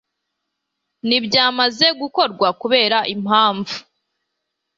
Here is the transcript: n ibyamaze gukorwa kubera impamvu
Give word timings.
n 1.07 1.09
ibyamaze 1.17 1.87
gukorwa 1.99 2.47
kubera 2.61 2.97
impamvu 3.13 3.75